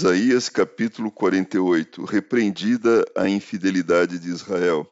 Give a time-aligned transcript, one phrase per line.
[0.00, 4.90] Isaías capítulo 48 Repreendida a infidelidade de Israel.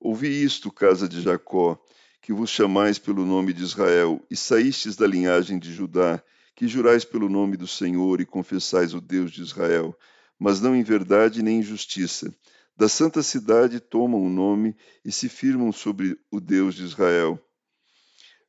[0.00, 1.78] Ouvi isto, casa de Jacó,
[2.22, 6.22] que vos chamais pelo nome de Israel, e saístes da linhagem de Judá,
[6.56, 9.94] que jurais pelo nome do Senhor e confessais o Deus de Israel,
[10.38, 12.34] mas não em verdade nem em justiça.
[12.74, 17.38] Da santa cidade tomam o nome e se firmam sobre o Deus de Israel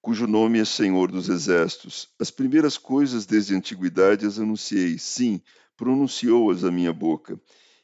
[0.00, 2.08] cujo nome é Senhor dos Exércitos.
[2.18, 5.40] As primeiras coisas desde a antiguidade as anunciei, sim,
[5.76, 7.38] pronunciou-as a minha boca.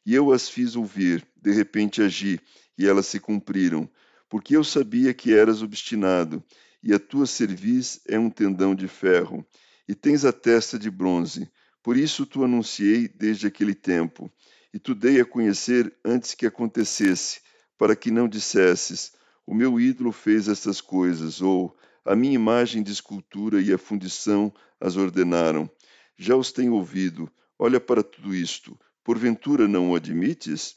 [0.05, 2.41] E eu as fiz ouvir, de repente agi,
[2.79, 3.89] e elas se cumpriram,
[4.29, 6.42] porque eu sabia que eras obstinado,
[6.83, 9.45] e a tua cerviz é um tendão de ferro,
[9.89, 11.51] e tens a testa de bronze.
[11.83, 14.30] Por isso tu anunciei desde aquele tempo,
[14.73, 17.41] e tu dei a conhecer antes que acontecesse,
[17.77, 19.12] para que não dissesses:
[19.47, 24.52] O meu ídolo fez estas coisas, ou a minha imagem de escultura e a fundição
[24.80, 25.68] as ordenaram.
[26.16, 28.78] Já os tenho ouvido, Olha para tudo isto.
[29.02, 30.77] Porventura não o admites?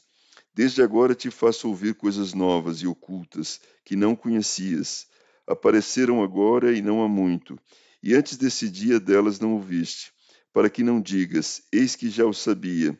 [0.54, 5.06] Desde agora te faço ouvir coisas novas e ocultas que não conhecias.
[5.46, 7.58] Apareceram agora e não há muito,
[8.02, 10.12] e antes desse dia delas não ouviste,
[10.52, 12.98] para que não digas: Eis que já o sabia.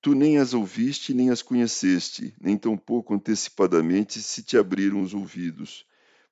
[0.00, 5.84] Tu nem as ouviste, nem as conheceste, nem tampouco antecipadamente se te abriram os ouvidos.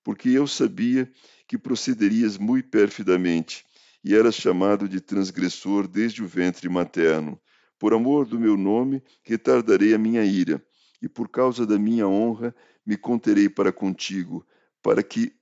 [0.05, 1.11] Porque eu sabia
[1.49, 3.65] que procederias muito perfidamente
[4.05, 7.41] e eras chamado de transgressor desde o ventre materno.
[7.79, 10.65] Por amor do meu nome, retardarei a minha ira,
[11.01, 14.47] e por causa da minha honra, me conterei para contigo,
[14.83, 15.33] para que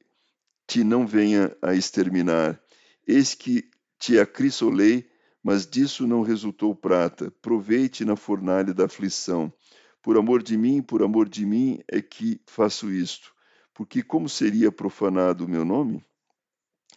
[0.66, 2.60] te não venha a exterminar.
[3.06, 3.68] Eis que
[3.98, 5.10] te acrisolei,
[5.42, 7.32] mas disso não resultou prata.
[7.42, 9.52] Proveite na fornalha da aflição.
[10.00, 13.32] Por amor de mim, por amor de mim é que faço isto.
[13.74, 16.04] Porque como seria profanado o meu nome?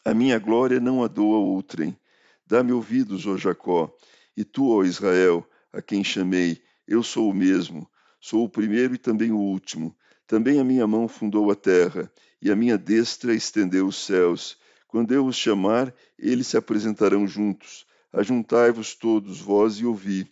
[0.04, 1.98] A minha glória não a dou a outrem.
[2.46, 3.92] Dá-me ouvidos, ó Jacó,
[4.38, 8.98] e tu, ó Israel, a quem chamei, eu sou o mesmo, sou o primeiro e
[8.98, 9.96] também o último.
[10.28, 14.58] Também a minha mão fundou a terra, e a minha destra estendeu os céus.
[14.88, 17.86] Quando eu os chamar, eles se apresentarão juntos.
[18.14, 20.32] Ajuntai-vos todos, vós, e ouvi.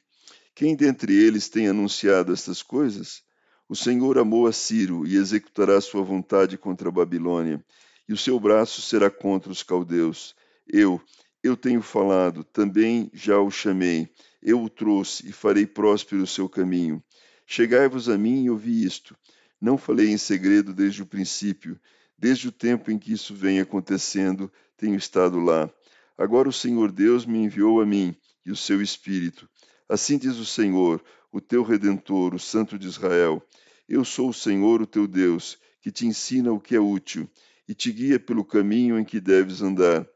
[0.56, 3.24] Quem dentre eles tem anunciado estas coisas?
[3.68, 7.64] O Senhor amou a Ciro e executará sua vontade contra a Babilônia
[8.08, 10.36] e o seu braço será contra os caldeus.
[10.68, 11.02] Eu,
[11.42, 14.10] eu tenho falado, também já o chamei,
[14.42, 17.02] eu o trouxe e farei próspero o seu caminho.
[17.46, 19.16] Chegai-vos a mim e ouvi isto.
[19.60, 21.80] Não falei em segredo desde o princípio,
[22.18, 25.70] desde o tempo em que isso vem acontecendo, tenho estado lá.
[26.18, 29.50] Agora o Senhor Deus me enviou a mim e o seu Espírito.
[29.88, 31.04] Assim diz o Senhor,
[31.34, 33.42] o teu Redentor, o Santo de Israel.
[33.90, 37.28] Eu sou o Senhor, o teu Deus, que te ensina o que é útil
[37.68, 40.08] e te guia pelo caminho em que deves andar.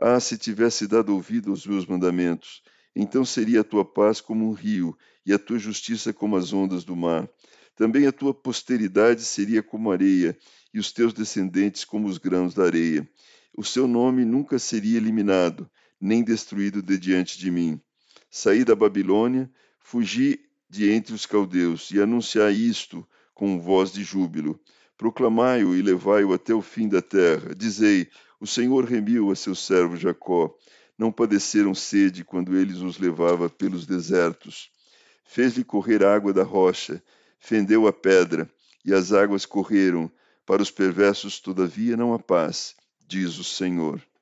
[0.00, 2.62] Ah, se tivesse dado ouvido aos meus mandamentos,
[2.96, 4.96] então seria a tua paz como um rio
[5.26, 7.28] e a tua justiça como as ondas do mar.
[7.76, 10.34] Também a tua posteridade seria como areia
[10.72, 13.06] e os teus descendentes como os grãos da areia.
[13.54, 17.78] O seu nome nunca seria eliminado, nem destruído de diante de mim.
[18.30, 20.40] Saí da Babilônia, fugi
[20.72, 24.58] de entre os caldeus e anunciai isto com voz de júbilo.
[24.96, 27.54] Proclamai-o e levai-o até o fim da terra.
[27.54, 28.08] Dizei:
[28.40, 30.56] O Senhor remiu a seu servo Jacó.
[30.96, 34.70] Não padeceram sede quando ele os levava pelos desertos.
[35.26, 37.02] Fez-lhe correr água da rocha,
[37.38, 38.48] fendeu a pedra,
[38.82, 40.10] e as águas correram.
[40.46, 42.74] Para os perversos, todavia, não há paz,
[43.06, 44.02] diz o Senhor.